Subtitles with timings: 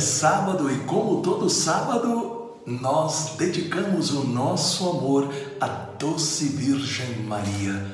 [0.00, 5.30] é sábado e, como todo sábado, nós dedicamos o nosso amor
[5.60, 5.66] à
[5.98, 7.86] doce Virgem Maria.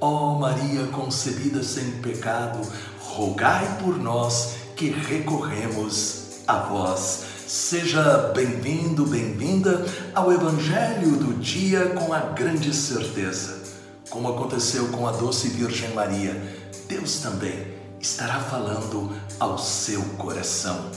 [0.00, 2.58] Ó oh Maria concebida sem pecado,
[2.98, 7.26] rogai por nós que recorremos a vós.
[7.46, 13.62] Seja bem-vindo, bem-vinda ao Evangelho do dia com a grande certeza.
[14.10, 16.42] Como aconteceu com a doce Virgem Maria,
[16.88, 17.68] Deus também
[18.00, 20.90] estará falando ao seu coração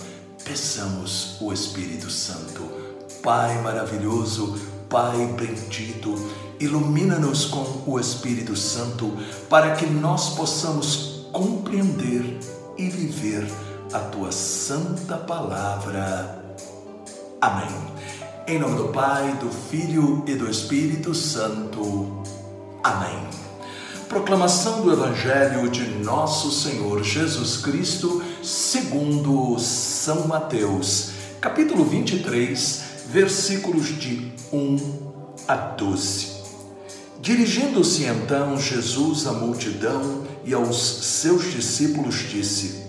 [0.45, 2.61] peçamos o Espírito Santo.
[3.21, 4.55] Pai maravilhoso,
[4.87, 6.15] Pai bendito,
[6.59, 9.11] ilumina-nos com o Espírito Santo
[9.49, 12.39] para que nós possamos compreender
[12.77, 13.51] e viver
[13.91, 16.39] a tua santa palavra.
[17.41, 17.95] Amém.
[18.47, 22.21] Em nome do Pai, do Filho e do Espírito Santo.
[22.83, 23.27] Amém.
[24.07, 31.09] Proclamação do Evangelho de Nosso Senhor Jesus Cristo, segundo São Mateus,
[31.41, 34.77] capítulo 23, versículos de 1
[35.47, 36.35] a 12.
[37.19, 42.83] Dirigindo-se então Jesus à multidão e aos seus discípulos, disse: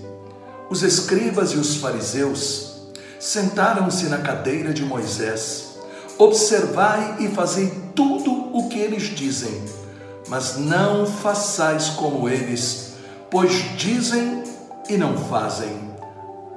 [0.68, 5.76] Os escribas e os fariseus sentaram-se na cadeira de Moisés.
[6.18, 9.62] Observai e fazei tudo o que eles dizem
[10.28, 12.94] mas não façais como eles,
[13.30, 14.45] pois dizem
[14.88, 15.94] e não fazem.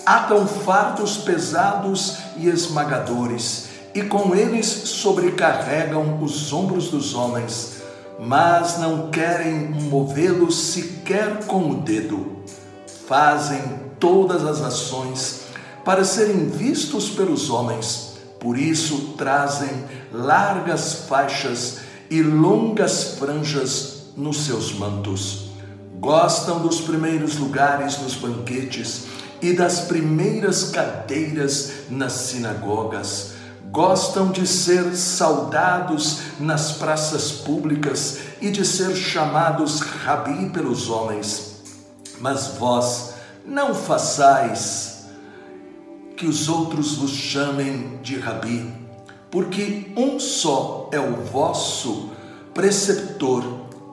[0.05, 7.81] Atam fardos pesados e esmagadores, e com eles sobrecarregam os ombros dos homens,
[8.19, 12.37] mas não querem movê-los sequer com o dedo.
[13.07, 13.61] Fazem
[13.99, 15.41] todas as ações
[15.83, 19.69] para serem vistos pelos homens, por isso trazem
[20.11, 25.49] largas faixas e longas franjas nos seus mantos.
[25.99, 29.05] Gostam dos primeiros lugares nos banquetes
[29.41, 33.33] e das primeiras cadeiras nas sinagogas.
[33.71, 41.61] Gostam de ser saudados nas praças públicas e de ser chamados rabi pelos homens.
[42.19, 43.15] Mas vós
[43.45, 45.05] não façais
[46.15, 48.79] que os outros vos chamem de rabi
[49.31, 52.09] porque um só é o vosso
[52.53, 53.43] preceptor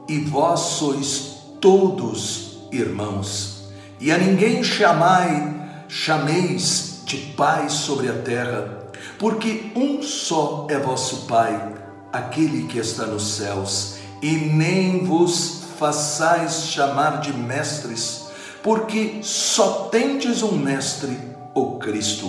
[0.09, 3.69] e vós sois todos irmãos.
[4.01, 5.55] E a ninguém chamai,
[5.89, 11.75] chameis de Pai sobre a terra, porque um só é vosso Pai,
[12.13, 18.27] aquele que está nos céus, e nem vos façais chamar de mestres,
[18.63, 21.17] porque só tendes um mestre,
[21.55, 22.27] o Cristo,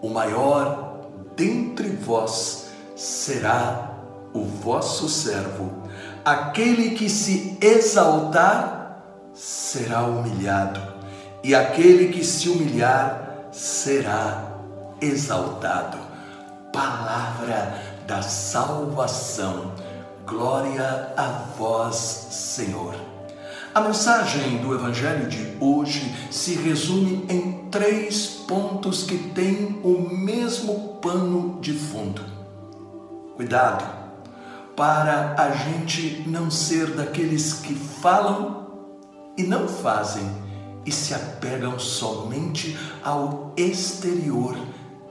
[0.00, 2.66] o maior dentre vós
[2.96, 3.94] será
[4.32, 5.70] o vosso servo.
[6.28, 9.02] Aquele que se exaltar
[9.32, 10.78] será humilhado,
[11.42, 14.58] e aquele que se humilhar será
[15.00, 15.96] exaltado.
[16.70, 19.72] Palavra da salvação.
[20.26, 22.94] Glória a vós, Senhor.
[23.74, 30.98] A mensagem do Evangelho de hoje se resume em três pontos que têm o mesmo
[31.00, 32.22] pano de fundo.
[33.34, 33.97] Cuidado
[34.78, 38.68] para a gente não ser daqueles que falam
[39.36, 40.22] e não fazem
[40.86, 44.56] e se apegam somente ao exterior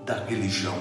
[0.05, 0.77] da religião.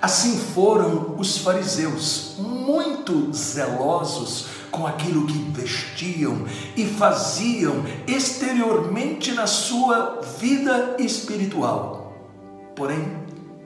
[0.00, 10.22] Assim foram os fariseus, muito zelosos com aquilo que vestiam e faziam exteriormente na sua
[10.38, 12.14] vida espiritual,
[12.74, 13.18] porém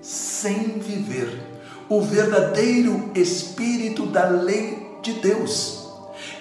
[0.03, 1.54] sem viver
[1.89, 5.85] o verdadeiro espírito da lei de Deus.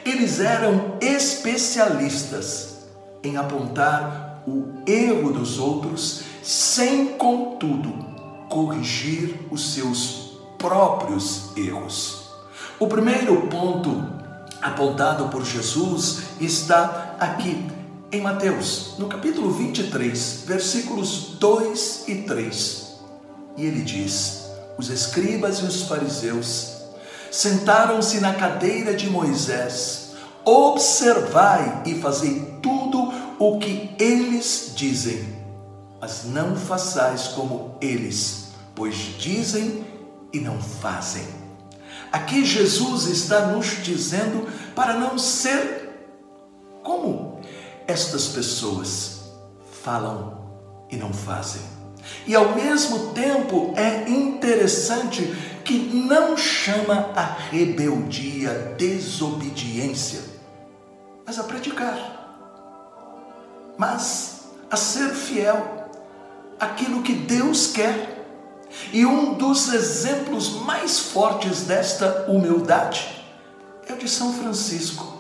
[0.06, 2.86] Eles eram especialistas
[3.24, 7.94] em apontar o erro dos outros, sem, contudo,
[8.50, 12.30] corrigir os seus próprios erros.
[12.80, 14.06] O primeiro ponto
[14.62, 17.66] apontado por Jesus está aqui
[18.12, 22.94] em Mateus, no capítulo 23, versículos 2 e 3.
[23.58, 24.43] E ele diz:
[24.78, 26.74] Os escribas e os fariseus
[27.32, 30.14] sentaram-se na cadeira de Moisés,
[30.46, 35.36] observai e fazei tudo o que eles dizem,
[36.00, 38.44] mas não façais como eles
[38.76, 39.86] pois dizem
[40.32, 41.26] e não fazem.
[42.12, 45.90] Aqui Jesus está nos dizendo para não ser
[46.84, 47.42] como
[47.88, 49.22] estas pessoas
[49.84, 50.38] falam
[50.90, 51.62] e não fazem.
[52.26, 55.24] E ao mesmo tempo é interessante
[55.64, 60.22] que não chama a rebeldia, desobediência,
[61.26, 62.36] mas a praticar,
[63.78, 65.90] mas a ser fiel
[66.60, 68.26] aquilo que Deus quer.
[68.92, 73.24] E um dos exemplos mais fortes desta humildade
[73.88, 75.14] é o de São Francisco.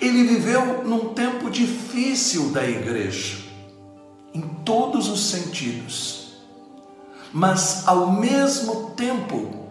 [0.00, 3.38] Ele viveu num tempo difícil da igreja,
[4.34, 6.19] em todos os sentidos,
[7.32, 9.68] mas ao mesmo tempo,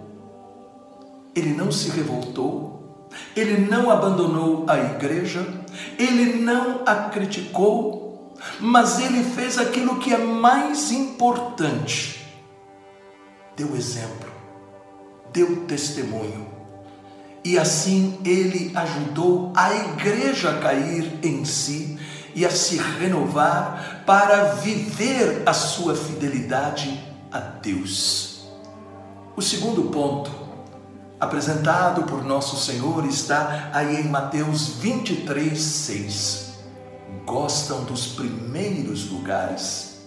[1.35, 5.45] ele não se revoltou, ele não abandonou a igreja,
[5.97, 12.25] ele não a criticou, mas ele fez aquilo que é mais importante:
[13.55, 14.31] deu exemplo,
[15.33, 16.47] deu testemunho.
[17.43, 21.97] E assim ele ajudou a igreja a cair em si
[22.35, 28.47] e a se renovar para viver a sua fidelidade a Deus.
[29.35, 30.31] O segundo ponto,
[31.19, 36.49] apresentado por nosso Senhor, está aí em Mateus 23, 6.
[37.25, 39.99] Gostam dos primeiros lugares.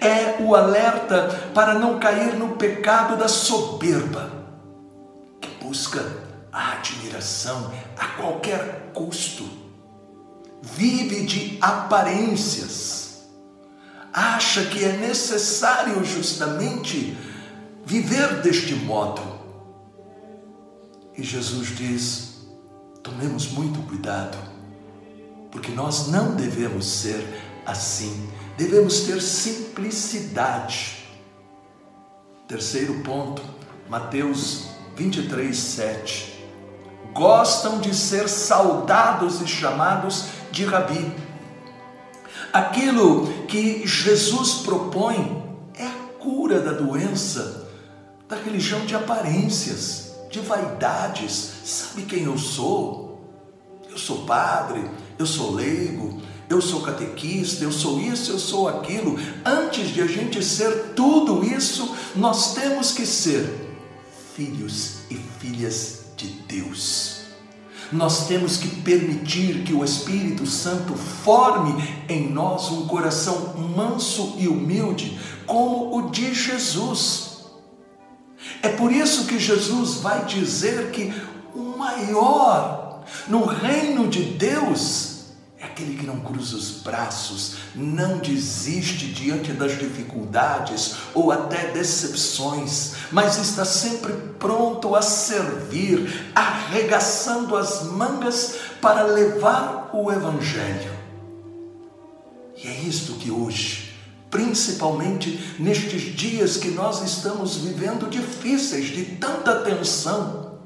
[0.00, 4.30] É o alerta para não cair no pecado da soberba,
[5.40, 6.04] que busca
[6.52, 9.48] a admiração a qualquer custo.
[10.60, 13.01] Vive de aparências.
[14.12, 17.16] Acha que é necessário justamente
[17.84, 19.22] viver deste modo.
[21.16, 22.46] E Jesus diz:
[23.02, 24.36] tomemos muito cuidado,
[25.50, 27.26] porque nós não devemos ser
[27.64, 31.06] assim, devemos ter simplicidade.
[32.46, 33.42] Terceiro ponto,
[33.88, 34.66] Mateus
[34.96, 36.32] 23, 7
[37.12, 41.14] gostam de ser saudados e chamados de rabi.
[42.52, 45.42] Aquilo que Jesus propõe
[45.74, 47.66] é a cura da doença,
[48.28, 51.50] da religião de aparências, de vaidades.
[51.64, 53.20] Sabe quem eu sou?
[53.88, 54.84] Eu sou padre,
[55.18, 59.18] eu sou leigo, eu sou catequista, eu sou isso, eu sou aquilo.
[59.44, 63.48] Antes de a gente ser tudo isso, nós temos que ser
[64.34, 67.11] filhos e filhas de Deus.
[67.92, 71.74] Nós temos que permitir que o Espírito Santo forme
[72.08, 77.42] em nós um coração manso e humilde, como o de Jesus.
[78.62, 81.12] É por isso que Jesus vai dizer que
[81.54, 85.11] o maior no reino de Deus
[85.62, 93.38] aquele que não cruza os braços, não desiste diante das dificuldades ou até decepções, mas
[93.38, 100.90] está sempre pronto a servir, arregaçando as mangas para levar o Evangelho.
[102.56, 103.94] E é isto que hoje,
[104.30, 110.58] principalmente nestes dias que nós estamos vivendo difíceis, de tanta tensão,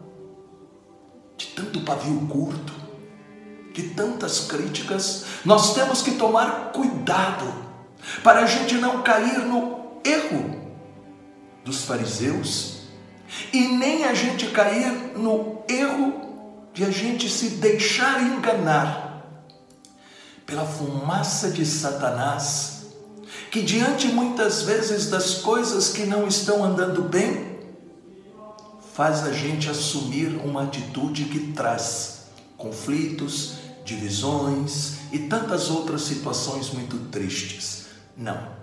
[1.36, 2.75] de tanto pavio curto,
[3.76, 7.52] de tantas críticas, nós temos que tomar cuidado
[8.24, 10.74] para a gente não cair no erro
[11.62, 12.78] dos fariseus
[13.52, 19.42] e nem a gente cair no erro de a gente se deixar enganar
[20.46, 22.86] pela fumaça de Satanás,
[23.50, 27.58] que diante muitas vezes das coisas que não estão andando bem,
[28.94, 32.16] faz a gente assumir uma atitude que traz
[32.56, 37.86] conflitos, divisões e tantas outras situações muito tristes.
[38.16, 38.56] Não.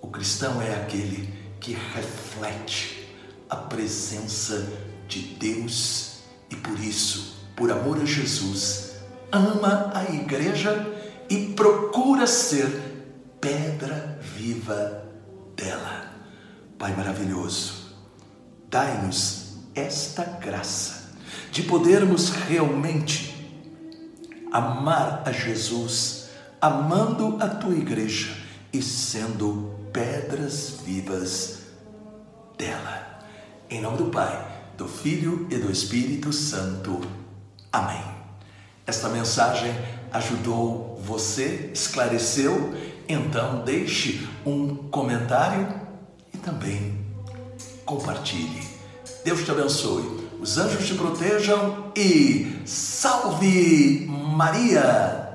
[0.00, 1.28] O cristão é aquele
[1.60, 3.06] que reflete
[3.48, 4.66] a presença
[5.06, 6.20] de Deus
[6.50, 8.92] e por isso, por amor a Jesus,
[9.30, 10.86] ama a igreja
[11.28, 12.68] e procura ser
[13.40, 15.04] pedra viva
[15.54, 16.12] dela.
[16.78, 17.94] Pai maravilhoso,
[18.70, 21.10] dai-nos esta graça
[21.50, 23.35] de podermos realmente
[24.52, 26.28] amar a Jesus,
[26.60, 28.34] amando a tua igreja
[28.72, 31.58] e sendo pedras vivas
[32.56, 33.20] dela.
[33.68, 37.00] Em nome do Pai, do Filho e do Espírito Santo.
[37.72, 38.04] Amém.
[38.86, 39.72] Esta mensagem
[40.12, 42.74] ajudou você, esclareceu?
[43.08, 45.80] Então deixe um comentário
[46.32, 47.04] e também
[47.84, 48.62] compartilhe.
[49.24, 55.25] Deus te abençoe os anjos te protejam e salve Maria!